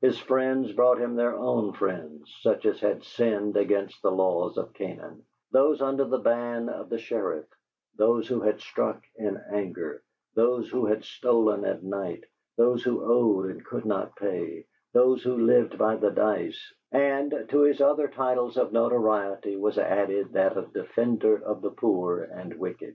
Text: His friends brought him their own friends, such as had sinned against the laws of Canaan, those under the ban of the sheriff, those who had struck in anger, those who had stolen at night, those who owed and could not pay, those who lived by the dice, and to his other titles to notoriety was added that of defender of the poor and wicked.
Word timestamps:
His 0.00 0.20
friends 0.20 0.72
brought 0.72 1.00
him 1.00 1.16
their 1.16 1.34
own 1.34 1.72
friends, 1.72 2.32
such 2.42 2.64
as 2.64 2.78
had 2.78 3.02
sinned 3.02 3.56
against 3.56 4.00
the 4.02 4.10
laws 4.12 4.56
of 4.56 4.72
Canaan, 4.72 5.24
those 5.50 5.82
under 5.82 6.04
the 6.04 6.20
ban 6.20 6.68
of 6.68 6.88
the 6.90 6.98
sheriff, 6.98 7.46
those 7.96 8.28
who 8.28 8.38
had 8.42 8.60
struck 8.60 9.02
in 9.16 9.36
anger, 9.50 10.00
those 10.36 10.70
who 10.70 10.86
had 10.86 11.02
stolen 11.02 11.64
at 11.64 11.82
night, 11.82 12.22
those 12.56 12.84
who 12.84 13.02
owed 13.04 13.46
and 13.50 13.64
could 13.66 13.84
not 13.84 14.14
pay, 14.14 14.64
those 14.92 15.24
who 15.24 15.38
lived 15.44 15.76
by 15.76 15.96
the 15.96 16.10
dice, 16.12 16.72
and 16.92 17.34
to 17.48 17.62
his 17.62 17.80
other 17.80 18.06
titles 18.06 18.54
to 18.54 18.70
notoriety 18.70 19.56
was 19.56 19.76
added 19.76 20.34
that 20.34 20.56
of 20.56 20.72
defender 20.72 21.42
of 21.42 21.62
the 21.62 21.72
poor 21.72 22.20
and 22.20 22.54
wicked. 22.60 22.94